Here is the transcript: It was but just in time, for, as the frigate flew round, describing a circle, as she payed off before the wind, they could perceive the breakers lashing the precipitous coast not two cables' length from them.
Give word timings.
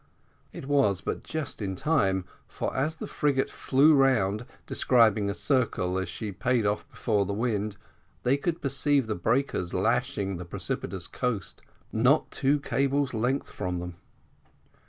It 0.51 0.65
was 0.65 0.99
but 0.99 1.21
just 1.23 1.61
in 1.61 1.75
time, 1.75 2.25
for, 2.47 2.75
as 2.75 2.97
the 2.97 3.05
frigate 3.05 3.51
flew 3.51 3.93
round, 3.93 4.47
describing 4.65 5.29
a 5.29 5.35
circle, 5.35 5.99
as 5.99 6.09
she 6.09 6.31
payed 6.31 6.65
off 6.65 6.89
before 6.89 7.23
the 7.23 7.35
wind, 7.35 7.77
they 8.23 8.35
could 8.35 8.63
perceive 8.63 9.05
the 9.05 9.13
breakers 9.13 9.75
lashing 9.75 10.37
the 10.37 10.45
precipitous 10.45 11.05
coast 11.05 11.61
not 11.93 12.31
two 12.31 12.59
cables' 12.61 13.13
length 13.13 13.49
from 13.51 13.77
them. 13.77 13.93